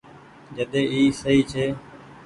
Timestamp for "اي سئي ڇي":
0.93-1.65